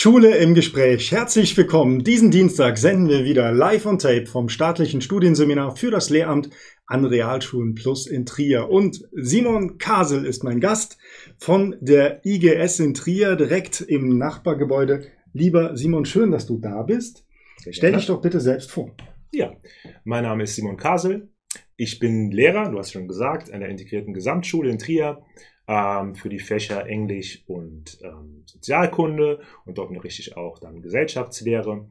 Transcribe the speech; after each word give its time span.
Schule 0.00 0.36
im 0.36 0.54
Gespräch. 0.54 1.10
Herzlich 1.10 1.56
willkommen. 1.56 2.04
Diesen 2.04 2.30
Dienstag 2.30 2.78
senden 2.78 3.08
wir 3.08 3.24
wieder 3.24 3.50
live 3.50 3.84
on 3.84 3.98
tape 3.98 4.26
vom 4.26 4.48
staatlichen 4.48 5.00
Studienseminar 5.00 5.74
für 5.74 5.90
das 5.90 6.08
Lehramt 6.08 6.50
an 6.86 7.04
Realschulen 7.04 7.74
Plus 7.74 8.06
in 8.06 8.24
Trier. 8.24 8.70
Und 8.70 9.08
Simon 9.10 9.76
Kasel 9.78 10.24
ist 10.24 10.44
mein 10.44 10.60
Gast 10.60 10.98
von 11.36 11.74
der 11.80 12.24
IGS 12.24 12.78
in 12.78 12.94
Trier, 12.94 13.34
direkt 13.34 13.80
im 13.80 14.18
Nachbargebäude. 14.18 15.04
Lieber 15.32 15.76
Simon, 15.76 16.04
schön, 16.04 16.30
dass 16.30 16.46
du 16.46 16.58
da 16.58 16.84
bist. 16.84 17.26
Stell 17.68 17.94
dich 17.94 18.06
doch 18.06 18.20
bitte 18.20 18.38
selbst 18.38 18.70
vor. 18.70 18.94
Ja, 19.32 19.56
mein 20.04 20.22
Name 20.22 20.44
ist 20.44 20.54
Simon 20.54 20.76
Kasel. 20.76 21.28
Ich 21.76 21.98
bin 21.98 22.30
Lehrer, 22.30 22.70
du 22.70 22.78
hast 22.78 22.92
schon 22.92 23.08
gesagt, 23.08 23.52
an 23.52 23.58
der 23.58 23.68
integrierten 23.68 24.14
Gesamtschule 24.14 24.70
in 24.70 24.78
Trier 24.78 25.24
ähm, 25.68 26.14
für 26.14 26.30
die 26.30 26.40
Fächer 26.40 26.86
Englisch 26.86 27.44
und 27.46 27.98
ähm, 28.02 28.42
Sozialkunde 28.46 29.40
und 29.66 29.78
dort 29.78 29.90
ich 30.04 30.36
auch 30.36 30.58
dann 30.58 30.82
Gesellschaftslehre. 30.82 31.86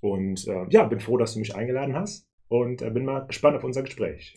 Und 0.00 0.46
äh, 0.46 0.66
ja, 0.68 0.84
bin 0.84 1.00
froh, 1.00 1.16
dass 1.16 1.32
du 1.32 1.40
mich 1.40 1.56
eingeladen 1.56 1.96
hast 1.96 2.28
und 2.48 2.82
äh, 2.82 2.90
bin 2.90 3.06
mal 3.06 3.26
gespannt 3.26 3.56
auf 3.56 3.64
unser 3.64 3.82
Gespräch. 3.82 4.36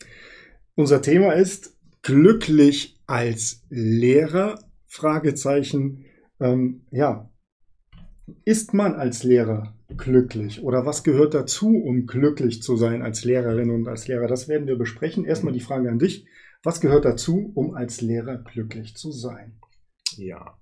Unser 0.75 1.01
Thema 1.01 1.33
ist 1.33 1.77
glücklich 2.01 2.97
als 3.05 3.65
Lehrer? 3.69 4.59
Fragezeichen. 4.87 6.05
Ähm, 6.39 6.85
ja, 6.89 7.29
ist 8.45 8.73
man 8.73 8.95
als 8.95 9.23
Lehrer 9.23 9.75
glücklich 9.97 10.63
oder 10.63 10.85
was 10.85 11.03
gehört 11.03 11.33
dazu, 11.33 11.75
um 11.75 12.07
glücklich 12.07 12.63
zu 12.63 12.75
sein 12.75 13.01
als 13.01 13.23
Lehrerin 13.23 13.69
und 13.69 13.87
als 13.87 14.07
Lehrer? 14.07 14.27
Das 14.27 14.47
werden 14.47 14.67
wir 14.67 14.77
besprechen. 14.77 15.25
Erstmal 15.25 15.53
die 15.53 15.59
Frage 15.59 15.89
an 15.89 15.99
dich. 15.99 16.25
Was 16.63 16.81
gehört 16.81 17.05
dazu, 17.05 17.51
um 17.55 17.73
als 17.73 18.01
Lehrer 18.01 18.37
glücklich 18.37 18.95
zu 18.95 19.11
sein? 19.11 19.59
Ja. 20.17 20.57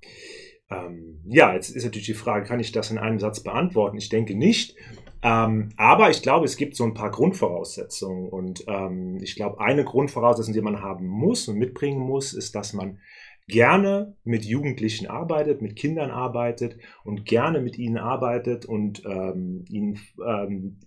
Ähm, 0.70 1.22
ja, 1.26 1.54
jetzt 1.54 1.70
ist 1.70 1.86
natürlich 1.86 2.08
die 2.08 2.14
Frage, 2.14 2.46
kann 2.46 2.60
ich 2.60 2.72
das 2.72 2.92
in 2.92 2.98
einem 2.98 3.20
Satz 3.20 3.42
beantworten? 3.42 3.98
Ich 3.98 4.10
denke 4.10 4.36
nicht. 4.36 4.76
Ähm, 5.24 5.70
aber 5.78 6.10
ich 6.10 6.22
glaube, 6.22 6.46
es 6.46 6.58
gibt 6.58 6.76
so 6.76 6.84
ein 6.84 6.94
paar 6.94 7.10
Grundvoraussetzungen. 7.10 8.30
Und 8.30 8.66
ähm, 8.68 9.18
ich 9.22 9.36
glaube, 9.36 9.60
eine 9.60 9.84
Grundvoraussetzung, 9.84 10.54
die 10.54 10.62
man 10.62 10.82
haben 10.82 11.08
muss 11.08 11.48
und 11.48 11.58
mitbringen 11.58 12.00
muss, 12.00 12.34
ist, 12.34 12.54
dass 12.56 12.74
man 12.74 13.00
gerne 13.48 14.16
mit 14.24 14.46
Jugendlichen 14.46 15.08
arbeitet, 15.08 15.62
mit 15.62 15.76
Kindern 15.76 16.12
arbeitet 16.12 16.78
und 17.04 17.26
gerne 17.26 17.62
mit 17.62 17.78
ihnen 17.78 17.98
arbeitet 17.98 18.66
und 18.66 19.04
ähm, 19.06 19.64
ihnen, 19.70 20.00
ähm, 20.26 20.80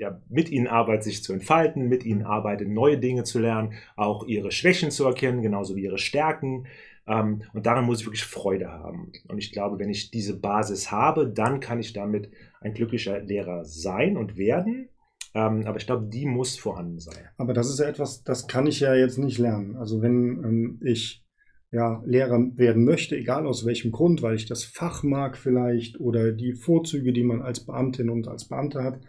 ja, 0.00 0.20
mit 0.28 0.50
ihnen 0.50 0.66
arbeitet, 0.66 1.04
sich 1.04 1.22
zu 1.22 1.32
entfalten, 1.32 1.88
mit 1.88 2.04
ihnen 2.04 2.22
arbeitet, 2.22 2.68
neue 2.68 2.98
Dinge 2.98 3.24
zu 3.24 3.38
lernen, 3.38 3.74
auch 3.96 4.26
ihre 4.26 4.50
Schwächen 4.50 4.90
zu 4.90 5.04
erkennen, 5.04 5.42
genauso 5.42 5.76
wie 5.76 5.84
ihre 5.84 5.98
Stärken. 5.98 6.66
Ähm, 7.06 7.42
und 7.52 7.66
daran 7.66 7.84
muss 7.84 8.00
ich 8.00 8.06
wirklich 8.06 8.24
Freude 8.24 8.70
haben. 8.70 9.12
Und 9.28 9.38
ich 9.38 9.52
glaube, 9.52 9.78
wenn 9.78 9.90
ich 9.90 10.10
diese 10.10 10.40
Basis 10.40 10.90
habe, 10.90 11.28
dann 11.28 11.60
kann 11.60 11.80
ich 11.80 11.92
damit 11.92 12.30
ein 12.60 12.72
glücklicher 12.72 13.20
Lehrer 13.20 13.64
sein 13.64 14.16
und 14.16 14.36
werden. 14.36 14.88
Ähm, 15.34 15.64
aber 15.66 15.76
ich 15.76 15.86
glaube, 15.86 16.06
die 16.06 16.26
muss 16.26 16.58
vorhanden 16.58 16.98
sein. 16.98 17.28
Aber 17.36 17.52
das 17.52 17.68
ist 17.68 17.78
ja 17.78 17.86
etwas, 17.86 18.24
das 18.24 18.48
kann 18.48 18.66
ich 18.66 18.80
ja 18.80 18.94
jetzt 18.94 19.18
nicht 19.18 19.38
lernen. 19.38 19.76
Also 19.76 20.00
wenn 20.00 20.42
ähm, 20.42 20.80
ich 20.82 21.24
ja, 21.72 22.02
Lehrer 22.04 22.50
werden 22.56 22.84
möchte, 22.84 23.16
egal 23.16 23.46
aus 23.46 23.64
welchem 23.64 23.92
Grund, 23.92 24.22
weil 24.22 24.34
ich 24.34 24.46
das 24.46 24.64
Fach 24.64 25.02
mag 25.02 25.36
vielleicht 25.36 26.00
oder 26.00 26.32
die 26.32 26.54
Vorzüge, 26.54 27.12
die 27.12 27.22
man 27.22 27.42
als 27.42 27.60
Beamtin 27.60 28.10
und 28.10 28.26
als 28.26 28.48
Beamter 28.48 28.82
hat. 28.82 29.00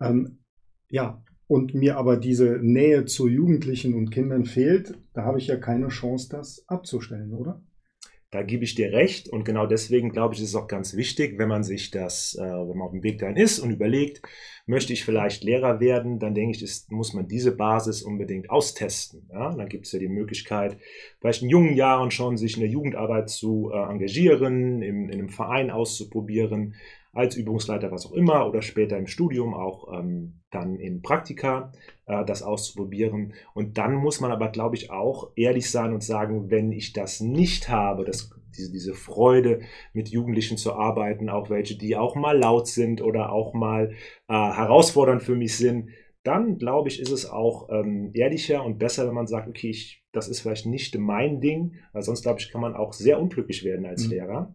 Ähm, 0.00 0.38
ja, 0.90 1.22
und 1.48 1.74
mir 1.74 1.96
aber 1.96 2.16
diese 2.16 2.58
Nähe 2.60 3.04
zu 3.04 3.28
Jugendlichen 3.28 3.94
und 3.94 4.10
Kindern 4.10 4.44
fehlt, 4.44 4.98
da 5.12 5.22
habe 5.22 5.38
ich 5.38 5.46
ja 5.46 5.56
keine 5.56 5.88
Chance, 5.88 6.28
das 6.30 6.64
abzustellen, 6.66 7.32
oder? 7.32 7.62
Da 8.32 8.42
gebe 8.42 8.64
ich 8.64 8.74
dir 8.74 8.92
recht 8.92 9.28
und 9.28 9.44
genau 9.44 9.66
deswegen 9.66 10.10
glaube 10.10 10.34
ich, 10.34 10.42
ist 10.42 10.48
es 10.48 10.54
auch 10.56 10.66
ganz 10.66 10.96
wichtig, 10.96 11.38
wenn 11.38 11.48
man 11.48 11.62
sich 11.62 11.92
das, 11.92 12.36
äh, 12.38 12.42
wenn 12.42 12.76
man 12.76 12.88
auf 12.88 12.90
dem 12.90 13.04
Weg 13.04 13.18
dahin 13.18 13.36
ist 13.36 13.60
und 13.60 13.70
überlegt, 13.70 14.20
möchte 14.66 14.92
ich 14.92 15.04
vielleicht 15.04 15.44
Lehrer 15.44 15.78
werden, 15.78 16.18
dann 16.18 16.34
denke 16.34 16.56
ich, 16.56 16.62
ist, 16.62 16.90
muss 16.90 17.14
man 17.14 17.28
diese 17.28 17.56
Basis 17.56 18.02
unbedingt 18.02 18.50
austesten. 18.50 19.28
Ja? 19.32 19.54
Dann 19.54 19.68
gibt 19.68 19.86
es 19.86 19.92
ja 19.92 20.00
die 20.00 20.08
Möglichkeit, 20.08 20.76
vielleicht 21.20 21.42
in 21.42 21.48
jungen 21.48 21.76
Jahren 21.76 22.10
schon 22.10 22.36
sich 22.36 22.56
in 22.56 22.62
der 22.62 22.68
Jugendarbeit 22.68 23.30
zu 23.30 23.70
äh, 23.72 23.76
engagieren, 23.76 24.82
in, 24.82 25.08
in 25.08 25.12
einem 25.12 25.28
Verein 25.28 25.70
auszuprobieren, 25.70 26.74
als 27.16 27.34
Übungsleiter, 27.36 27.90
was 27.90 28.06
auch 28.06 28.12
immer, 28.12 28.46
oder 28.46 28.60
später 28.60 28.98
im 28.98 29.06
Studium 29.06 29.54
auch 29.54 29.92
ähm, 29.92 30.42
dann 30.50 30.76
in 30.76 31.00
Praktika 31.00 31.72
äh, 32.06 32.24
das 32.24 32.42
auszuprobieren. 32.42 33.32
Und 33.54 33.78
dann 33.78 33.94
muss 33.94 34.20
man 34.20 34.32
aber, 34.32 34.48
glaube 34.48 34.76
ich, 34.76 34.90
auch 34.90 35.32
ehrlich 35.34 35.70
sein 35.70 35.94
und 35.94 36.04
sagen, 36.04 36.50
wenn 36.50 36.72
ich 36.72 36.92
das 36.92 37.20
nicht 37.20 37.70
habe, 37.70 38.04
das, 38.04 38.30
diese, 38.56 38.70
diese 38.70 38.94
Freude, 38.94 39.60
mit 39.94 40.10
Jugendlichen 40.10 40.58
zu 40.58 40.74
arbeiten, 40.74 41.30
auch 41.30 41.48
welche, 41.48 41.78
die 41.78 41.96
auch 41.96 42.16
mal 42.16 42.38
laut 42.38 42.68
sind 42.68 43.00
oder 43.00 43.32
auch 43.32 43.54
mal 43.54 43.92
äh, 44.28 44.34
herausfordernd 44.34 45.22
für 45.22 45.36
mich 45.36 45.56
sind, 45.56 45.88
dann 46.22 46.58
glaube 46.58 46.88
ich, 46.88 47.00
ist 47.00 47.12
es 47.12 47.24
auch 47.24 47.68
ähm, 47.70 48.10
ehrlicher 48.12 48.62
und 48.64 48.78
besser, 48.78 49.06
wenn 49.06 49.14
man 49.14 49.28
sagt, 49.28 49.48
okay, 49.48 49.70
ich, 49.70 50.04
das 50.12 50.28
ist 50.28 50.40
vielleicht 50.40 50.66
nicht 50.66 50.98
mein 50.98 51.40
Ding, 51.40 51.76
weil 51.92 52.02
sonst 52.02 52.22
glaube 52.22 52.40
ich, 52.40 52.50
kann 52.50 52.60
man 52.60 52.74
auch 52.74 52.92
sehr 52.92 53.20
unglücklich 53.20 53.64
werden 53.64 53.86
als 53.86 54.04
mhm. 54.04 54.10
Lehrer. 54.10 54.54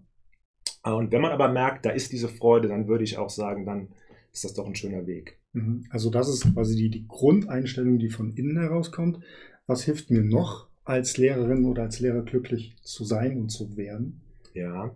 Äh, 0.84 0.92
und 0.92 1.12
wenn 1.12 1.22
man 1.22 1.31
aber 1.31 1.50
merkt, 1.50 1.86
da 1.86 1.90
ist 1.92 2.12
diese 2.12 2.30
Freude, 2.30 2.68
dann 2.68 2.88
würde 2.88 3.03
ich 3.03 3.18
auch 3.18 3.30
sagen, 3.30 3.66
dann 3.66 3.90
ist 4.31 4.44
das 4.44 4.53
doch 4.53 4.66
ein 4.66 4.75
schöner 4.75 5.08
Weg. 5.08 5.40
Mhm. 5.53 5.86
Also 5.90 6.09
das 6.09 6.30
ist 6.30 6.53
quasi 6.53 6.75
die, 6.75 6.90
die 6.90 7.08
Grundeinstellung, 7.08 8.00
die 8.00 8.09
von 8.09 8.31
innen 8.31 8.58
herauskommt. 8.58 9.20
Was 9.68 9.84
hilft 9.84 10.09
mir 10.09 10.22
noch 10.22 10.68
als 10.84 11.18
Lehrerin 11.18 11.66
oder 11.66 11.84
als 11.84 12.00
Lehrer 12.00 12.24
glücklich 12.24 12.75
zu 12.81 13.03
sein 13.03 13.38
und 13.38 13.50
zu 13.50 13.78
werden? 13.78 14.22
Ja, 14.53 14.96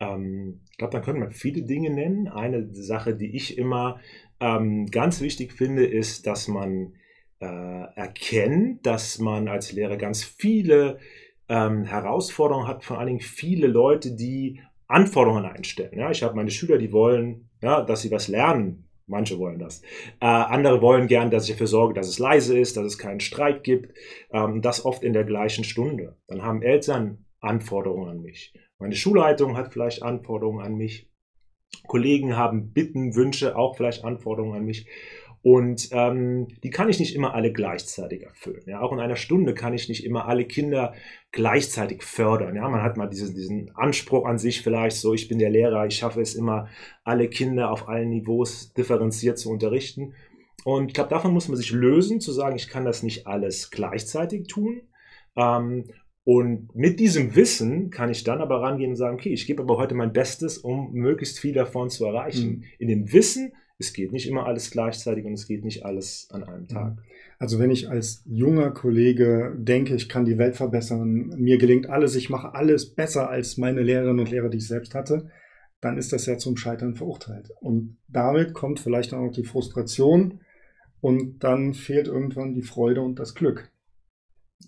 ähm, 0.00 0.60
ich 0.70 0.78
glaube, 0.78 0.92
da 0.92 1.00
könnte 1.00 1.20
man 1.20 1.30
viele 1.30 1.62
Dinge 1.62 1.90
nennen. 1.90 2.28
Eine 2.28 2.72
Sache, 2.74 3.14
die 3.14 3.34
ich 3.34 3.58
immer 3.58 4.00
ähm, 4.40 4.86
ganz 4.86 5.20
wichtig 5.20 5.52
finde, 5.52 5.86
ist, 5.86 6.26
dass 6.26 6.48
man 6.48 6.94
äh, 7.40 7.84
erkennt, 7.96 8.86
dass 8.86 9.18
man 9.18 9.48
als 9.48 9.72
Lehrer 9.72 9.96
ganz 9.96 10.22
viele 10.22 10.98
ähm, 11.48 11.84
Herausforderungen 11.84 12.68
hat, 12.68 12.84
vor 12.84 12.98
allen 12.98 13.08
Dingen 13.08 13.20
viele 13.20 13.66
Leute, 13.66 14.14
die 14.14 14.60
Anforderungen 14.92 15.44
einstellen. 15.44 15.98
Ja, 15.98 16.10
ich 16.10 16.22
habe 16.22 16.36
meine 16.36 16.50
Schüler, 16.50 16.78
die 16.78 16.92
wollen, 16.92 17.50
ja, 17.62 17.82
dass 17.82 18.02
sie 18.02 18.10
was 18.10 18.28
lernen. 18.28 18.88
Manche 19.06 19.38
wollen 19.38 19.58
das. 19.58 19.82
Äh, 20.20 20.26
andere 20.26 20.80
wollen 20.80 21.08
gern, 21.08 21.30
dass 21.30 21.44
ich 21.44 21.50
dafür 21.52 21.66
sorge, 21.66 21.94
dass 21.94 22.08
es 22.08 22.18
leise 22.18 22.58
ist, 22.58 22.76
dass 22.76 22.84
es 22.84 22.98
keinen 22.98 23.20
Streit 23.20 23.64
gibt. 23.64 23.96
Ähm, 24.32 24.62
das 24.62 24.84
oft 24.84 25.02
in 25.02 25.12
der 25.12 25.24
gleichen 25.24 25.64
Stunde. 25.64 26.16
Dann 26.28 26.42
haben 26.42 26.62
Eltern 26.62 27.24
Anforderungen 27.40 28.08
an 28.08 28.22
mich. 28.22 28.54
Meine 28.78 28.94
Schulleitung 28.94 29.56
hat 29.56 29.72
vielleicht 29.72 30.02
Anforderungen 30.02 30.64
an 30.64 30.76
mich. 30.76 31.10
Kollegen 31.86 32.36
haben 32.36 32.72
Bitten, 32.72 33.14
Wünsche, 33.14 33.56
auch 33.56 33.76
vielleicht 33.76 34.04
Anforderungen 34.04 34.56
an 34.56 34.64
mich. 34.64 34.86
Und 35.42 35.88
ähm, 35.90 36.46
die 36.62 36.70
kann 36.70 36.88
ich 36.88 37.00
nicht 37.00 37.16
immer 37.16 37.34
alle 37.34 37.52
gleichzeitig 37.52 38.22
erfüllen. 38.22 38.62
Ja? 38.66 38.80
Auch 38.80 38.92
in 38.92 39.00
einer 39.00 39.16
Stunde 39.16 39.54
kann 39.54 39.74
ich 39.74 39.88
nicht 39.88 40.04
immer 40.04 40.26
alle 40.26 40.44
Kinder 40.44 40.94
gleichzeitig 41.32 42.04
fördern. 42.04 42.54
Ja? 42.54 42.68
Man 42.68 42.82
hat 42.82 42.96
mal 42.96 43.08
diesen, 43.08 43.34
diesen 43.34 43.74
Anspruch 43.74 44.24
an 44.24 44.38
sich 44.38 44.62
vielleicht 44.62 44.96
so, 44.98 45.14
ich 45.14 45.26
bin 45.28 45.40
der 45.40 45.50
Lehrer, 45.50 45.84
ich 45.86 45.96
schaffe 45.96 46.20
es 46.20 46.36
immer, 46.36 46.68
alle 47.02 47.28
Kinder 47.28 47.72
auf 47.72 47.88
allen 47.88 48.10
Niveaus 48.10 48.72
differenziert 48.72 49.36
zu 49.36 49.50
unterrichten. 49.50 50.14
Und 50.64 50.88
ich 50.88 50.94
glaube, 50.94 51.10
davon 51.10 51.32
muss 51.32 51.48
man 51.48 51.56
sich 51.56 51.72
lösen, 51.72 52.20
zu 52.20 52.30
sagen, 52.30 52.54
ich 52.54 52.68
kann 52.68 52.84
das 52.84 53.02
nicht 53.02 53.26
alles 53.26 53.72
gleichzeitig 53.72 54.46
tun. 54.46 54.82
Ähm, 55.34 55.86
und 56.24 56.72
mit 56.76 57.00
diesem 57.00 57.34
Wissen 57.34 57.90
kann 57.90 58.10
ich 58.10 58.22
dann 58.22 58.40
aber 58.40 58.62
rangehen 58.62 58.90
und 58.90 58.96
sagen, 58.96 59.16
okay, 59.16 59.32
ich 59.32 59.46
gebe 59.48 59.62
aber 59.62 59.76
heute 59.76 59.96
mein 59.96 60.12
Bestes, 60.12 60.58
um 60.58 60.92
möglichst 60.92 61.40
viel 61.40 61.52
davon 61.52 61.90
zu 61.90 62.04
erreichen. 62.04 62.48
Mhm. 62.48 62.64
In 62.78 62.88
dem 62.88 63.12
Wissen, 63.12 63.54
es 63.78 63.92
geht 63.92 64.12
nicht 64.12 64.28
immer 64.28 64.46
alles 64.46 64.70
gleichzeitig 64.70 65.24
und 65.24 65.32
es 65.32 65.46
geht 65.46 65.64
nicht 65.64 65.84
alles 65.84 66.28
an 66.30 66.44
einem 66.44 66.68
Tag. 66.68 66.98
Also 67.38 67.58
wenn 67.58 67.70
ich 67.70 67.90
als 67.90 68.22
junger 68.26 68.70
Kollege 68.70 69.54
denke, 69.58 69.94
ich 69.94 70.08
kann 70.08 70.24
die 70.24 70.38
Welt 70.38 70.56
verbessern, 70.56 71.34
mir 71.36 71.58
gelingt 71.58 71.88
alles, 71.88 72.14
ich 72.14 72.30
mache 72.30 72.54
alles 72.54 72.94
besser 72.94 73.28
als 73.28 73.56
meine 73.56 73.82
Lehrerinnen 73.82 74.20
und 74.20 74.30
Lehrer, 74.30 74.48
die 74.48 74.58
ich 74.58 74.68
selbst 74.68 74.94
hatte, 74.94 75.28
dann 75.80 75.98
ist 75.98 76.12
das 76.12 76.26
ja 76.26 76.38
zum 76.38 76.56
Scheitern 76.56 76.94
verurteilt. 76.94 77.50
Und 77.60 77.98
damit 78.06 78.54
kommt 78.54 78.78
vielleicht 78.78 79.12
auch 79.12 79.20
noch 79.20 79.32
die 79.32 79.44
Frustration 79.44 80.40
und 81.00 81.42
dann 81.42 81.74
fehlt 81.74 82.06
irgendwann 82.06 82.54
die 82.54 82.62
Freude 82.62 83.02
und 83.02 83.18
das 83.18 83.34
Glück. 83.34 83.72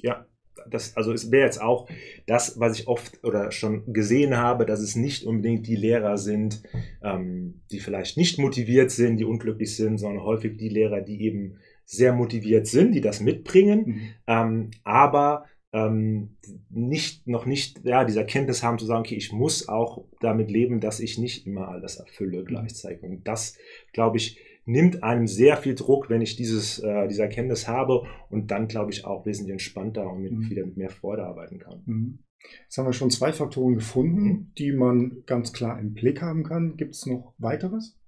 Ja, 0.02 0.26
das, 0.70 0.96
also 0.96 1.12
es 1.12 1.30
wäre 1.30 1.44
jetzt 1.44 1.60
auch 1.60 1.88
das, 2.26 2.58
was 2.58 2.78
ich 2.78 2.88
oft 2.88 3.22
oder 3.24 3.50
schon 3.50 3.92
gesehen 3.92 4.36
habe, 4.36 4.66
dass 4.66 4.80
es 4.80 4.96
nicht 4.96 5.24
unbedingt 5.24 5.66
die 5.66 5.76
Lehrer 5.76 6.18
sind, 6.18 6.62
ähm, 7.02 7.62
die 7.70 7.80
vielleicht 7.80 8.16
nicht 8.16 8.38
motiviert 8.38 8.90
sind, 8.90 9.18
die 9.18 9.24
unglücklich 9.24 9.76
sind, 9.76 9.98
sondern 9.98 10.24
häufig 10.24 10.56
die 10.56 10.68
Lehrer, 10.68 11.00
die 11.00 11.22
eben 11.22 11.58
sehr 11.84 12.12
motiviert 12.12 12.66
sind, 12.66 12.92
die 12.92 13.00
das 13.00 13.20
mitbringen, 13.20 13.84
mhm. 13.86 14.00
ähm, 14.26 14.70
aber 14.84 15.44
ähm, 15.72 16.36
nicht, 16.70 17.26
noch 17.26 17.46
nicht 17.46 17.84
ja, 17.84 18.04
diese 18.04 18.20
Erkenntnis 18.20 18.62
haben 18.62 18.78
zu 18.78 18.86
sagen, 18.86 19.00
okay, 19.00 19.16
ich 19.16 19.32
muss 19.32 19.68
auch 19.68 20.04
damit 20.20 20.50
leben, 20.50 20.80
dass 20.80 21.00
ich 21.00 21.18
nicht 21.18 21.46
immer 21.46 21.68
alles 21.68 21.96
erfülle 21.96 22.42
mhm. 22.42 22.46
gleichzeitig. 22.46 23.02
Und 23.02 23.26
das, 23.26 23.58
glaube 23.92 24.18
ich, 24.18 24.38
nimmt 24.64 25.02
einem 25.02 25.26
sehr 25.26 25.56
viel 25.56 25.74
Druck, 25.74 26.08
wenn 26.10 26.22
ich 26.22 26.36
dieses, 26.36 26.78
äh, 26.78 27.08
diese 27.08 27.22
Erkenntnis 27.22 27.68
habe 27.68 28.04
und 28.30 28.50
dann, 28.50 28.68
glaube 28.68 28.90
ich, 28.92 29.04
auch 29.04 29.26
wesentlich 29.26 29.52
entspannter 29.52 30.10
und 30.10 30.22
mit, 30.22 30.32
mhm. 30.32 30.50
wieder 30.50 30.66
mit 30.66 30.76
mehr 30.76 30.90
Freude 30.90 31.24
arbeiten 31.24 31.58
kann. 31.58 31.82
Mhm. 31.86 32.18
Jetzt 32.62 32.76
haben 32.76 32.86
wir 32.86 32.92
schon 32.92 33.10
zwei 33.10 33.32
Faktoren 33.32 33.74
gefunden, 33.74 34.22
mhm. 34.22 34.52
die 34.58 34.72
man 34.72 35.22
ganz 35.26 35.52
klar 35.52 35.78
im 35.78 35.94
Blick 35.94 36.22
haben 36.22 36.44
kann. 36.44 36.76
Gibt 36.76 36.94
es 36.94 37.06
noch 37.06 37.34
weiteres? 37.38 37.98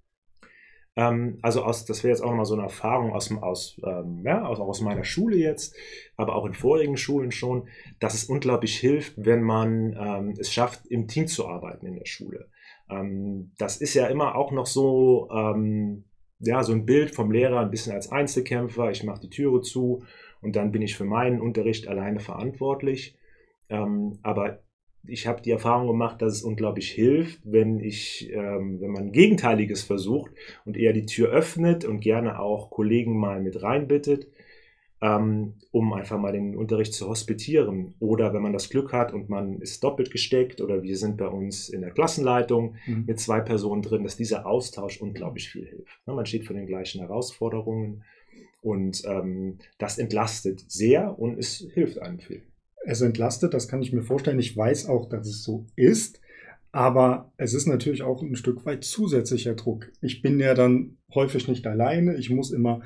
Ähm, 0.95 1.37
also 1.43 1.63
aus, 1.63 1.85
das 1.85 2.03
wäre 2.03 2.11
jetzt 2.11 2.21
auch 2.21 2.29
nochmal 2.29 2.45
so 2.45 2.55
eine 2.55 2.63
Erfahrung 2.63 3.13
aus, 3.13 3.31
aus, 3.31 3.79
ähm, 3.85 4.23
ja, 4.25 4.45
aus, 4.45 4.59
aus 4.59 4.81
meiner 4.81 5.03
Schule 5.03 5.37
jetzt, 5.37 5.75
aber 6.15 6.35
auch 6.35 6.45
in 6.45 6.53
vorigen 6.53 6.97
Schulen 6.97 7.31
schon, 7.31 7.67
dass 7.99 8.15
es 8.15 8.25
unglaublich 8.25 8.77
hilft, 8.77 9.13
wenn 9.17 9.43
man 9.43 9.93
ähm, 9.93 10.33
es 10.39 10.51
schafft, 10.51 10.87
im 10.87 11.07
Team 11.07 11.27
zu 11.27 11.47
arbeiten 11.47 11.85
in 11.85 11.95
der 11.95 12.07
Schule. 12.07 12.49
Ähm, 12.89 13.51
das 13.59 13.77
ist 13.77 13.93
ja 13.93 14.07
immer 14.07 14.35
auch 14.35 14.51
noch 14.51 14.65
so, 14.65 15.29
ähm, 15.31 16.05
ja, 16.39 16.63
so 16.63 16.73
ein 16.73 16.85
Bild 16.85 17.11
vom 17.11 17.31
Lehrer 17.31 17.59
ein 17.59 17.71
bisschen 17.71 17.93
als 17.93 18.11
Einzelkämpfer. 18.11 18.91
Ich 18.91 19.03
mache 19.03 19.21
die 19.21 19.29
Türe 19.29 19.61
zu 19.61 20.03
und 20.41 20.55
dann 20.55 20.71
bin 20.71 20.81
ich 20.81 20.95
für 20.95 21.05
meinen 21.05 21.41
Unterricht 21.41 21.87
alleine 21.87 22.19
verantwortlich. 22.19 23.15
Ähm, 23.69 24.19
aber 24.21 24.59
ich 25.05 25.25
habe 25.25 25.41
die 25.41 25.51
Erfahrung 25.51 25.87
gemacht, 25.87 26.21
dass 26.21 26.33
es 26.33 26.43
unglaublich 26.43 26.91
hilft, 26.91 27.39
wenn 27.43 27.79
ich, 27.79 28.29
ähm, 28.33 28.79
wenn 28.81 28.91
man 28.91 29.11
Gegenteiliges 29.11 29.83
versucht 29.83 30.31
und 30.65 30.77
eher 30.77 30.93
die 30.93 31.05
Tür 31.05 31.29
öffnet 31.29 31.85
und 31.85 32.01
gerne 32.01 32.39
auch 32.39 32.69
Kollegen 32.69 33.17
mal 33.17 33.41
mit 33.41 33.61
reinbittet, 33.63 34.27
ähm, 35.01 35.53
um 35.71 35.93
einfach 35.93 36.17
mal 36.17 36.31
den 36.31 36.55
Unterricht 36.55 36.93
zu 36.93 37.07
hospitieren. 37.07 37.95
Oder 37.99 38.33
wenn 38.33 38.41
man 38.41 38.53
das 38.53 38.69
Glück 38.69 38.93
hat 38.93 39.13
und 39.13 39.29
man 39.29 39.61
ist 39.61 39.83
doppelt 39.83 40.11
gesteckt 40.11 40.61
oder 40.61 40.81
wir 40.83 40.97
sind 40.97 41.17
bei 41.17 41.27
uns 41.27 41.69
in 41.69 41.81
der 41.81 41.91
Klassenleitung 41.91 42.75
mhm. 42.85 43.05
mit 43.05 43.19
zwei 43.19 43.39
Personen 43.41 43.81
drin, 43.81 44.03
dass 44.03 44.17
dieser 44.17 44.45
Austausch 44.45 45.01
unglaublich 45.01 45.49
viel 45.49 45.65
hilft. 45.65 45.99
Ne, 46.05 46.13
man 46.13 46.25
steht 46.25 46.45
vor 46.45 46.55
den 46.55 46.67
gleichen 46.67 47.01
Herausforderungen 47.01 48.03
und 48.61 49.03
ähm, 49.05 49.59
das 49.77 49.97
entlastet 49.97 50.63
sehr 50.67 51.17
und 51.19 51.37
es 51.37 51.67
hilft 51.73 51.99
einem 51.99 52.19
viel 52.19 52.43
es 52.87 53.01
entlastet, 53.01 53.53
das 53.53 53.67
kann 53.67 53.81
ich 53.81 53.91
mir 53.91 54.01
vorstellen. 54.01 54.39
Ich 54.39 54.55
weiß 54.55 54.87
auch, 54.87 55.09
dass 55.09 55.27
es 55.27 55.43
so 55.43 55.65
ist. 55.75 56.21
Aber 56.71 57.31
es 57.37 57.53
ist 57.53 57.65
natürlich 57.65 58.03
auch 58.03 58.21
ein 58.21 58.35
Stück 58.35 58.65
weit 58.65 58.83
zusätzlicher 58.83 59.55
Druck. 59.55 59.91
Ich 60.01 60.21
bin 60.21 60.39
ja 60.39 60.53
dann 60.53 60.97
häufig 61.13 61.47
nicht 61.47 61.65
alleine. 61.65 62.15
Ich 62.15 62.29
muss 62.29 62.51
immer 62.51 62.81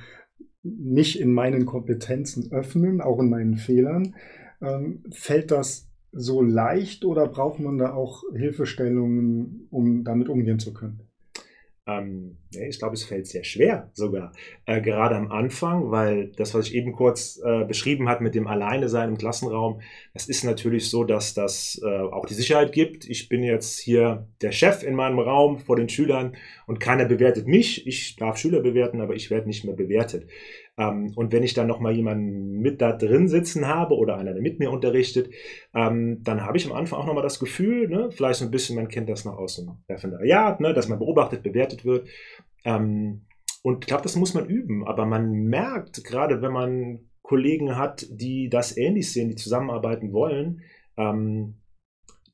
mich 0.63 1.19
in 1.19 1.33
meinen 1.33 1.65
Kompetenzen 1.65 2.51
öffnen, 2.51 3.01
auch 3.01 3.19
in 3.19 3.29
meinen 3.29 3.57
Fehlern. 3.57 4.15
Ähm, 4.61 5.03
fällt 5.11 5.51
das 5.51 5.89
so 6.11 6.41
leicht 6.41 7.05
oder 7.05 7.27
braucht 7.27 7.59
man 7.59 7.77
da 7.77 7.93
auch 7.93 8.23
Hilfestellungen, 8.33 9.67
um 9.71 10.03
damit 10.03 10.29
umgehen 10.29 10.59
zu 10.59 10.73
können? 10.73 11.10
Ähm, 11.87 12.37
ich 12.51 12.77
glaube, 12.77 12.93
es 12.93 13.03
fällt 13.03 13.25
sehr 13.25 13.43
schwer 13.43 13.89
sogar, 13.93 14.33
äh, 14.65 14.81
gerade 14.81 15.15
am 15.15 15.31
Anfang, 15.31 15.89
weil 15.89 16.27
das, 16.37 16.53
was 16.53 16.67
ich 16.67 16.75
eben 16.75 16.91
kurz 16.91 17.41
äh, 17.43 17.63
beschrieben 17.65 18.07
habe 18.07 18.23
mit 18.23 18.35
dem 18.35 18.45
Alleine 18.45 18.87
sein 18.87 19.09
im 19.09 19.17
Klassenraum, 19.17 19.81
das 20.13 20.27
ist 20.27 20.43
natürlich 20.43 20.89
so, 20.89 21.03
dass 21.03 21.33
das 21.33 21.81
äh, 21.83 21.99
auch 21.99 22.27
die 22.27 22.35
Sicherheit 22.35 22.71
gibt. 22.71 23.05
Ich 23.05 23.29
bin 23.29 23.41
jetzt 23.41 23.79
hier 23.79 24.27
der 24.41 24.51
Chef 24.51 24.83
in 24.83 24.93
meinem 24.93 25.19
Raum 25.19 25.57
vor 25.57 25.75
den 25.75 25.89
Schülern 25.89 26.35
und 26.67 26.79
keiner 26.79 27.05
bewertet 27.05 27.47
mich. 27.47 27.87
Ich 27.87 28.15
darf 28.15 28.37
Schüler 28.37 28.61
bewerten, 28.61 29.01
aber 29.01 29.15
ich 29.15 29.31
werde 29.31 29.47
nicht 29.47 29.65
mehr 29.65 29.75
bewertet. 29.75 30.27
Ähm, 30.77 31.11
und 31.15 31.31
wenn 31.31 31.43
ich 31.43 31.53
dann 31.53 31.67
nochmal 31.67 31.95
jemanden 31.95 32.59
mit 32.59 32.81
da 32.81 32.93
drin 32.93 33.27
sitzen 33.27 33.67
habe 33.67 33.95
oder 33.95 34.17
einer, 34.17 34.33
der 34.33 34.41
mit 34.41 34.59
mir 34.59 34.71
unterrichtet, 34.71 35.33
ähm, 35.73 36.23
dann 36.23 36.45
habe 36.45 36.57
ich 36.57 36.65
am 36.65 36.73
Anfang 36.73 36.99
auch 36.99 37.05
nochmal 37.05 37.23
das 37.23 37.39
Gefühl, 37.39 37.89
ne, 37.89 38.09
vielleicht 38.11 38.39
so 38.39 38.45
ein 38.45 38.51
bisschen, 38.51 38.75
man 38.75 38.87
kennt 38.87 39.09
das 39.09 39.25
noch 39.25 39.37
aus 39.37 39.57
dem 39.57 39.77
Referendariat, 39.89 40.59
ne, 40.59 40.73
dass 40.73 40.87
man 40.87 40.99
beobachtet, 40.99 41.43
bewertet 41.43 41.85
wird. 41.85 42.07
Ähm, 42.63 43.25
und 43.63 43.83
ich 43.83 43.87
glaube, 43.87 44.03
das 44.03 44.15
muss 44.15 44.33
man 44.33 44.47
üben, 44.47 44.87
aber 44.87 45.05
man 45.05 45.31
merkt, 45.31 46.03
gerade 46.03 46.41
wenn 46.41 46.53
man 46.53 46.99
Kollegen 47.21 47.77
hat, 47.77 48.07
die 48.09 48.49
das 48.49 48.75
ähnlich 48.75 49.11
sehen, 49.11 49.29
die 49.29 49.35
zusammenarbeiten 49.35 50.11
wollen, 50.13 50.61
ähm, 50.97 51.61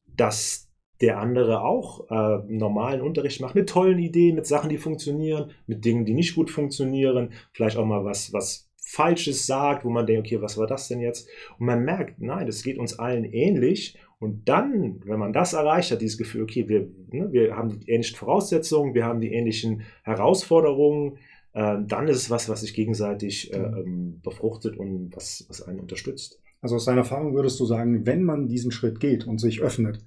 dass 0.08 0.67
der 1.02 1.20
andere 1.20 1.62
auch 1.62 2.10
äh, 2.10 2.44
normalen 2.48 3.02
Unterricht 3.02 3.42
macht, 3.42 3.56
mit 3.56 3.70
tollen 3.70 4.00
Ideen, 4.00 4.36
mit 4.36 4.48
Sachen, 4.48 4.70
die 4.70 4.78
funktionieren, 4.78 5.52
mit 5.68 5.86
Dingen, 5.86 6.06
die 6.06 6.14
nicht 6.14 6.36
gut 6.36 6.50
funktionieren, 6.50 7.32
vielleicht 7.54 7.78
auch 7.78 7.86
mal 7.86 8.04
was, 8.04 8.34
was 8.34 8.68
Falsches 8.90 9.46
sagt, 9.46 9.84
wo 9.84 9.90
man 9.90 10.06
denkt, 10.06 10.26
okay, 10.26 10.42
was 10.42 10.58
war 10.58 10.66
das 10.66 10.88
denn 10.88 11.02
jetzt? 11.02 11.28
Und 11.60 11.66
man 11.66 11.84
merkt, 11.84 12.22
nein, 12.22 12.48
das 12.48 12.64
geht 12.64 12.78
uns 12.78 12.98
allen 12.98 13.26
ähnlich. 13.26 13.98
Und 14.20 14.48
dann, 14.48 15.02
wenn 15.04 15.20
man 15.20 15.34
das 15.34 15.54
erreicht 15.54 15.92
hat, 15.92 16.02
dieses 16.02 16.18
Gefühl, 16.18 16.44
okay, 16.44 16.70
wir, 16.70 16.90
ne, 17.12 17.32
wir 17.32 17.56
haben 17.56 17.82
die 17.82 17.92
ähnlichen 17.92 18.16
Voraussetzungen, 18.16 18.94
wir 18.94 19.06
haben 19.06 19.20
die 19.20 19.34
ähnlichen 19.34 19.82
Herausforderungen, 20.04 21.18
äh, 21.54 21.78
dann 21.86 22.08
ist 22.08 22.18
es 22.18 22.30
was, 22.30 22.48
was 22.48 22.62
sich 22.62 22.74
gegenseitig 22.74 23.54
äh, 23.54 23.60
mhm. 23.60 23.78
ähm, 23.78 24.22
befruchtet 24.24 24.78
und 24.78 25.12
was, 25.14 25.46
was 25.50 25.62
einen 25.62 25.82
unterstützt. 25.82 26.40
Also 26.62 26.78
aus 26.78 26.86
deiner 26.86 27.00
Erfahrung 27.00 27.34
würdest 27.34 27.60
du 27.60 27.66
sagen, 27.66 28.06
wenn 28.06 28.24
man 28.24 28.48
diesen 28.48 28.72
Schritt 28.72 29.00
geht 29.00 29.28
und 29.28 29.40
sich 29.40 29.62
öffnet, 29.62 30.00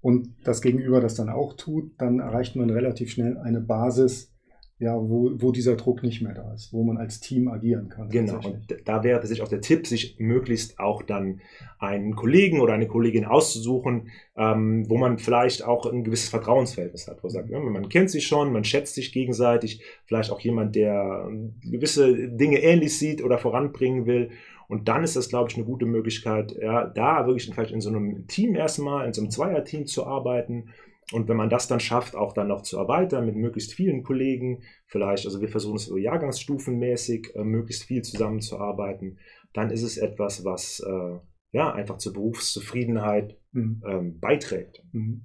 und 0.00 0.34
das 0.44 0.62
Gegenüber 0.62 1.00
das 1.00 1.14
dann 1.14 1.28
auch 1.28 1.54
tut, 1.54 1.92
dann 1.98 2.20
erreicht 2.20 2.56
man 2.56 2.70
relativ 2.70 3.10
schnell 3.10 3.38
eine 3.38 3.60
Basis, 3.60 4.32
ja, 4.78 4.94
wo, 4.94 5.30
wo 5.36 5.52
dieser 5.52 5.74
Druck 5.76 6.02
nicht 6.02 6.20
mehr 6.20 6.34
da 6.34 6.52
ist, 6.52 6.72
wo 6.72 6.84
man 6.84 6.98
als 6.98 7.20
Team 7.20 7.48
agieren 7.48 7.88
kann. 7.88 8.10
Genau, 8.10 8.40
und 8.44 8.76
da 8.84 9.02
wäre 9.02 9.20
tatsächlich 9.20 9.42
auch 9.42 9.48
der 9.48 9.62
Tipp, 9.62 9.86
sich 9.86 10.16
möglichst 10.18 10.78
auch 10.78 11.02
dann 11.02 11.40
einen 11.78 12.14
Kollegen 12.14 12.60
oder 12.60 12.74
eine 12.74 12.86
Kollegin 12.86 13.24
auszusuchen, 13.24 14.10
ähm, 14.36 14.84
wo 14.88 14.98
man 14.98 15.18
vielleicht 15.18 15.64
auch 15.64 15.86
ein 15.86 16.04
gewisses 16.04 16.28
Vertrauensverhältnis 16.28 17.08
hat, 17.08 17.22
wo 17.22 17.28
man 17.28 17.32
sagt, 17.32 17.48
ja, 17.48 17.58
man 17.58 17.88
kennt 17.88 18.10
sich 18.10 18.26
schon, 18.26 18.52
man 18.52 18.64
schätzt 18.64 18.94
sich 18.94 19.12
gegenseitig, 19.12 19.80
vielleicht 20.04 20.30
auch 20.30 20.40
jemand, 20.40 20.76
der 20.76 21.30
gewisse 21.62 22.28
Dinge 22.28 22.58
ähnlich 22.58 22.98
sieht 22.98 23.24
oder 23.24 23.38
voranbringen 23.38 24.04
will 24.04 24.30
und 24.68 24.88
dann 24.88 25.04
ist 25.04 25.16
das, 25.16 25.28
glaube 25.28 25.50
ich, 25.50 25.56
eine 25.56 25.64
gute 25.64 25.86
Möglichkeit, 25.86 26.56
ja, 26.60 26.86
da 26.86 27.26
wirklich 27.26 27.46
vielleicht 27.46 27.72
in 27.72 27.80
so 27.80 27.88
einem 27.88 28.26
Team 28.26 28.54
erstmal, 28.54 29.06
in 29.06 29.12
so 29.12 29.20
einem 29.20 29.30
Zweierteam 29.30 29.86
zu 29.86 30.06
arbeiten. 30.06 30.70
Und 31.12 31.28
wenn 31.28 31.36
man 31.36 31.50
das 31.50 31.68
dann 31.68 31.78
schafft, 31.78 32.16
auch 32.16 32.32
dann 32.32 32.48
noch 32.48 32.62
zu 32.62 32.78
erweitern 32.78 33.26
mit 33.26 33.36
möglichst 33.36 33.72
vielen 33.72 34.02
Kollegen, 34.02 34.62
vielleicht, 34.86 35.24
also 35.24 35.40
wir 35.40 35.48
versuchen 35.48 35.76
es 35.76 35.86
so 35.86 35.96
jahrgangsstufenmäßig, 35.96 37.34
äh, 37.36 37.44
möglichst 37.44 37.84
viel 37.84 38.02
zusammenzuarbeiten, 38.02 39.18
dann 39.52 39.70
ist 39.70 39.82
es 39.82 39.98
etwas, 39.98 40.44
was 40.44 40.80
äh, 40.80 41.18
ja 41.52 41.72
einfach 41.72 41.98
zur 41.98 42.12
Berufszufriedenheit 42.12 43.38
mhm. 43.52 43.82
ähm, 43.86 44.18
beiträgt. 44.18 44.82
Mhm. 44.92 45.24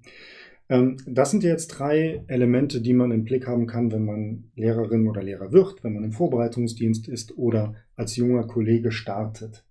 Ähm, 0.69 0.97
das 1.05 1.31
sind 1.31 1.43
jetzt 1.43 1.67
drei 1.67 2.23
Elemente, 2.27 2.81
die 2.81 2.93
man 2.93 3.11
im 3.11 3.23
Blick 3.23 3.47
haben 3.47 3.65
kann, 3.65 3.91
wenn 3.91 4.05
man 4.05 4.51
Lehrerin 4.55 5.07
oder 5.07 5.23
Lehrer 5.23 5.51
wird, 5.51 5.83
wenn 5.83 5.93
man 5.93 6.03
im 6.03 6.13
Vorbereitungsdienst 6.13 7.09
ist 7.09 7.37
oder 7.37 7.75
als 7.95 8.15
junger 8.15 8.45
Kollege 8.45 8.91
startet. 8.91 9.65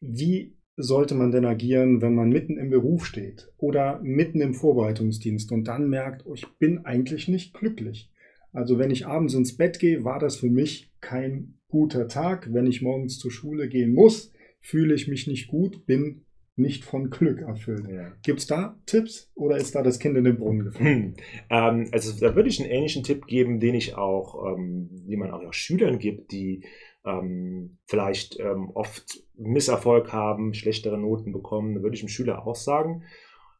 Wie 0.00 0.56
sollte 0.82 1.14
man 1.14 1.30
denn 1.30 1.44
agieren, 1.44 2.02
wenn 2.02 2.14
man 2.14 2.28
mitten 2.28 2.58
im 2.58 2.70
Beruf 2.70 3.06
steht 3.06 3.48
oder 3.56 4.00
mitten 4.02 4.40
im 4.40 4.54
Vorbereitungsdienst 4.54 5.52
und 5.52 5.64
dann 5.68 5.88
merkt, 5.88 6.26
oh, 6.26 6.34
ich 6.34 6.46
bin 6.58 6.84
eigentlich 6.84 7.28
nicht 7.28 7.54
glücklich? 7.54 8.10
Also 8.52 8.78
wenn 8.78 8.90
ich 8.90 9.06
abends 9.06 9.34
ins 9.34 9.56
Bett 9.56 9.78
gehe, 9.78 10.04
war 10.04 10.18
das 10.18 10.36
für 10.36 10.50
mich 10.50 10.92
kein 11.00 11.54
guter 11.68 12.08
Tag. 12.08 12.52
Wenn 12.52 12.66
ich 12.66 12.82
morgens 12.82 13.18
zur 13.18 13.30
Schule 13.30 13.68
gehen 13.68 13.94
muss, 13.94 14.32
fühle 14.60 14.94
ich 14.94 15.08
mich 15.08 15.26
nicht 15.26 15.48
gut, 15.48 15.86
bin 15.86 16.24
nicht 16.54 16.84
von 16.84 17.08
Glück 17.08 17.40
erfüllt. 17.40 17.88
Ja. 17.88 18.12
Gibt 18.22 18.40
es 18.40 18.46
da 18.46 18.78
Tipps 18.84 19.30
oder 19.34 19.56
ist 19.56 19.74
da 19.74 19.82
das 19.82 19.98
Kind 19.98 20.16
in 20.18 20.24
den 20.24 20.36
Brunnen 20.36 20.64
gefallen? 20.64 20.88
Hm. 20.88 21.14
Ähm, 21.48 21.88
also 21.92 22.12
da 22.20 22.36
würde 22.36 22.50
ich 22.50 22.60
einen 22.60 22.70
ähnlichen 22.70 23.04
Tipp 23.04 23.26
geben, 23.26 23.58
den 23.58 23.74
ich 23.74 23.94
auch, 23.96 24.54
ähm, 24.54 24.88
den 24.90 25.18
man 25.18 25.30
auch 25.30 25.52
Schülern 25.54 25.98
gibt, 25.98 26.30
die 26.30 26.62
ähm, 27.04 27.78
vielleicht 27.86 28.38
ähm, 28.38 28.70
oft 28.74 29.24
Misserfolg 29.36 30.12
haben, 30.12 30.54
schlechtere 30.54 30.98
Noten 30.98 31.32
bekommen. 31.32 31.82
Würde 31.82 31.94
ich 31.94 32.00
dem 32.00 32.08
Schüler 32.08 32.46
auch 32.46 32.54
sagen, 32.54 33.04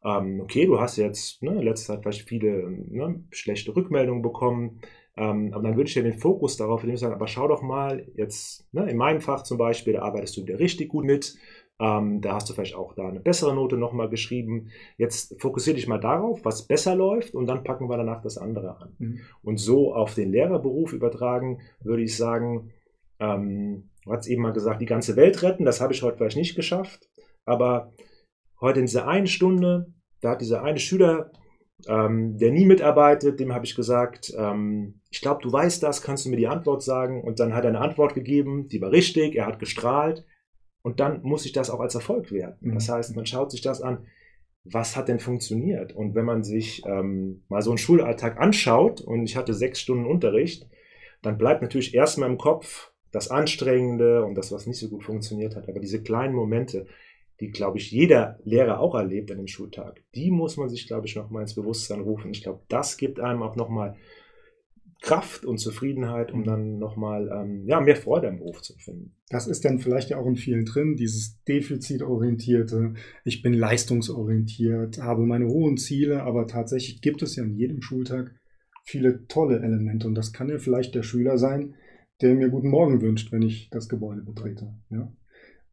ähm, 0.05 0.41
okay, 0.41 0.65
du 0.65 0.79
hast 0.79 0.97
jetzt 0.97 1.41
ne, 1.43 1.51
in 1.51 1.61
letzter 1.61 1.93
Zeit 1.93 2.03
vielleicht 2.03 2.27
viele 2.27 2.69
ne, 2.69 3.23
schlechte 3.31 3.75
Rückmeldungen 3.75 4.21
bekommen. 4.21 4.81
Ähm, 5.15 5.51
aber 5.53 5.63
dann 5.63 5.75
würde 5.75 5.87
ich 5.87 5.93
dir 5.93 6.03
den 6.03 6.17
Fokus 6.17 6.57
darauf 6.57 6.83
nehmen, 6.83 6.97
sagen, 6.97 7.13
aber 7.13 7.27
schau 7.27 7.47
doch 7.47 7.61
mal 7.61 8.07
jetzt, 8.15 8.67
ne, 8.73 8.89
in 8.89 8.97
meinem 8.97 9.21
Fach 9.21 9.43
zum 9.43 9.57
Beispiel, 9.57 9.93
da 9.93 10.01
arbeitest 10.01 10.37
du 10.37 10.41
wieder 10.41 10.59
richtig 10.59 10.89
gut 10.89 11.05
mit. 11.05 11.35
Ähm, 11.79 12.21
da 12.21 12.35
hast 12.35 12.49
du 12.49 12.53
vielleicht 12.53 12.75
auch 12.75 12.93
da 12.93 13.07
eine 13.07 13.19
bessere 13.19 13.53
Note 13.53 13.77
nochmal 13.77 14.09
geschrieben. 14.09 14.69
Jetzt 14.97 15.39
fokussiere 15.41 15.75
dich 15.75 15.87
mal 15.87 15.99
darauf, 15.99 16.43
was 16.45 16.67
besser 16.67 16.95
läuft 16.95 17.33
und 17.35 17.47
dann 17.47 17.63
packen 17.63 17.89
wir 17.89 17.97
danach 17.97 18.21
das 18.21 18.37
andere 18.37 18.79
an. 18.79 18.95
Mhm. 18.99 19.19
Und 19.41 19.57
so 19.57 19.93
auf 19.93 20.13
den 20.13 20.31
Lehrerberuf 20.31 20.93
übertragen, 20.93 21.61
würde 21.81 22.03
ich 22.03 22.15
sagen, 22.15 22.71
ähm, 23.23 23.89
du 24.03 24.11
hast 24.11 24.27
eben 24.27 24.41
mal 24.41 24.53
gesagt, 24.53 24.81
die 24.81 24.85
ganze 24.85 25.15
Welt 25.15 25.41
retten, 25.43 25.65
das 25.65 25.81
habe 25.81 25.93
ich 25.93 26.03
heute 26.03 26.17
vielleicht 26.17 26.37
nicht 26.37 26.55
geschafft, 26.55 27.09
aber 27.45 27.93
heute 28.59 28.79
in 28.79 28.85
dieser 28.85 29.07
einen 29.07 29.27
Stunde, 29.27 29.93
da 30.21 30.31
hat 30.31 30.41
dieser 30.41 30.63
eine 30.63 30.79
Schüler, 30.79 31.31
ähm, 31.87 32.37
der 32.37 32.51
nie 32.51 32.65
mitarbeitet, 32.65 33.39
dem 33.39 33.53
habe 33.53 33.65
ich 33.65 33.75
gesagt, 33.75 34.33
ähm, 34.37 35.01
ich 35.09 35.21
glaube, 35.21 35.41
du 35.41 35.51
weißt 35.51 35.83
das, 35.83 36.01
kannst 36.01 36.25
du 36.25 36.29
mir 36.29 36.37
die 36.37 36.47
Antwort 36.47 36.81
sagen? 36.81 37.21
Und 37.23 37.39
dann 37.39 37.53
hat 37.53 37.65
er 37.65 37.69
eine 37.69 37.81
Antwort 37.81 38.13
gegeben, 38.13 38.67
die 38.67 38.81
war 38.81 38.91
richtig, 38.91 39.35
er 39.35 39.45
hat 39.45 39.59
gestrahlt 39.59 40.25
und 40.81 40.99
dann 40.99 41.21
muss 41.23 41.45
ich 41.45 41.51
das 41.51 41.69
auch 41.69 41.79
als 41.79 41.95
Erfolg 41.95 42.31
werten. 42.31 42.69
Mhm. 42.69 42.73
Das 42.75 42.89
heißt, 42.89 43.15
man 43.15 43.25
schaut 43.25 43.51
sich 43.51 43.61
das 43.61 43.81
an, 43.81 44.05
was 44.65 44.95
hat 44.95 45.09
denn 45.09 45.19
funktioniert? 45.19 45.93
Und 45.93 46.15
wenn 46.15 46.25
man 46.25 46.43
sich 46.43 46.83
ähm, 46.85 47.43
mal 47.49 47.61
so 47.61 47.71
einen 47.71 47.77
Schulalltag 47.77 48.39
anschaut 48.39 49.01
und 49.01 49.25
ich 49.25 49.35
hatte 49.35 49.53
sechs 49.53 49.81
Stunden 49.81 50.05
Unterricht, 50.05 50.69
dann 51.21 51.37
bleibt 51.37 51.61
natürlich 51.61 51.93
erstmal 51.93 52.29
im 52.29 52.37
Kopf 52.37 52.92
das 53.13 53.29
Anstrengende 53.29 54.25
und 54.25 54.35
das, 54.35 54.51
was 54.51 54.67
nicht 54.67 54.79
so 54.79 54.89
gut 54.89 55.03
funktioniert 55.03 55.55
hat. 55.55 55.69
Aber 55.69 55.79
diese 55.79 56.01
kleinen 56.01 56.33
Momente, 56.33 56.87
die, 57.39 57.51
glaube 57.51 57.77
ich, 57.77 57.91
jeder 57.91 58.39
Lehrer 58.43 58.79
auch 58.79 58.95
erlebt 58.95 59.31
an 59.31 59.37
dem 59.37 59.47
Schultag, 59.47 60.01
die 60.15 60.31
muss 60.31 60.57
man 60.57 60.67
sich, 60.67 60.87
glaube 60.87 61.05
ich, 61.05 61.15
nochmal 61.15 61.43
ins 61.43 61.53
Bewusstsein 61.53 62.01
rufen. 62.01 62.31
Ich 62.31 62.41
glaube, 62.41 62.63
das 62.67 62.97
gibt 62.97 63.19
einem 63.19 63.43
auch 63.43 63.55
nochmal 63.55 63.95
Kraft 65.03 65.45
und 65.45 65.59
Zufriedenheit, 65.59 66.31
um 66.31 66.43
dann 66.43 66.79
nochmal 66.79 67.29
ähm, 67.31 67.67
ja, 67.67 67.81
mehr 67.81 67.97
Freude 67.97 68.29
am 68.29 68.37
Beruf 68.37 68.61
zu 68.61 68.73
finden. 68.77 69.13
Das 69.29 69.47
ist 69.47 69.63
dann 69.63 69.79
vielleicht 69.79 70.09
ja 70.09 70.17
auch 70.17 70.25
in 70.25 70.37
vielen 70.37 70.65
drin, 70.65 70.95
dieses 70.95 71.43
defizitorientierte, 71.43 72.93
ich 73.25 73.41
bin 73.43 73.53
leistungsorientiert, 73.53 74.99
habe 74.99 75.23
meine 75.23 75.47
hohen 75.47 75.77
Ziele, 75.77 76.23
aber 76.23 76.47
tatsächlich 76.47 77.01
gibt 77.01 77.21
es 77.21 77.35
ja 77.35 77.43
an 77.43 77.53
jedem 77.53 77.81
Schultag 77.81 78.33
viele 78.85 79.27
tolle 79.27 79.59
Elemente 79.59 80.07
und 80.07 80.15
das 80.15 80.33
kann 80.33 80.49
ja 80.49 80.57
vielleicht 80.57 80.95
der 80.95 81.03
Schüler 81.03 81.37
sein, 81.37 81.75
der 82.23 82.35
mir 82.35 82.49
guten 82.49 82.69
Morgen 82.69 83.01
wünscht, 83.01 83.31
wenn 83.31 83.41
ich 83.41 83.69
das 83.69 83.89
Gebäude 83.89 84.21
betrete. 84.21 84.73
Ja, 84.89 85.11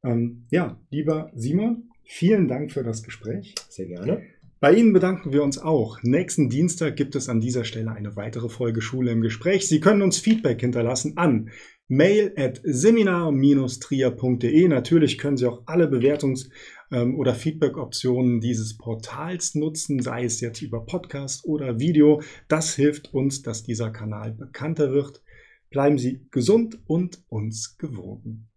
ähm, 0.04 0.46
ja 0.50 0.80
lieber 0.90 1.30
Simon, 1.34 1.90
vielen 2.04 2.48
Dank 2.48 2.72
für 2.72 2.82
das 2.82 3.02
Gespräch. 3.02 3.54
Sehr 3.68 3.86
gerne. 3.86 4.22
Bei 4.60 4.72
Ihnen 4.74 4.92
bedanken 4.92 5.32
wir 5.32 5.42
uns 5.42 5.58
auch. 5.58 6.02
Nächsten 6.02 6.50
Dienstag 6.50 6.96
gibt 6.96 7.16
es 7.16 7.30
an 7.30 7.40
dieser 7.40 7.64
Stelle 7.64 7.92
eine 7.92 8.14
weitere 8.16 8.50
Folge 8.50 8.82
Schule 8.82 9.10
im 9.10 9.22
Gespräch. 9.22 9.66
Sie 9.66 9.80
können 9.80 10.02
uns 10.02 10.18
Feedback 10.18 10.60
hinterlassen 10.60 11.16
an 11.16 11.48
mail 11.88 12.34
at 12.36 12.60
seminar-trier.de. 12.62 14.68
Natürlich 14.68 15.16
können 15.16 15.38
Sie 15.38 15.46
auch 15.46 15.62
alle 15.64 15.86
Bewertungs- 15.86 16.50
ähm, 16.92 17.18
oder 17.18 17.34
Feedback-Optionen 17.34 18.40
dieses 18.40 18.76
Portals 18.76 19.54
nutzen, 19.54 20.00
sei 20.00 20.24
es 20.24 20.40
jetzt 20.40 20.62
über 20.62 20.84
Podcast 20.84 21.44
oder 21.44 21.78
Video. 21.78 22.22
Das 22.48 22.74
hilft 22.74 23.14
uns, 23.14 23.42
dass 23.42 23.62
dieser 23.62 23.90
Kanal 23.90 24.32
bekannter 24.32 24.92
wird. 24.92 25.22
Bleiben 25.70 25.98
Sie 25.98 26.26
gesund 26.30 26.80
und 26.86 27.22
uns 27.28 27.78
gewogen. 27.78 28.49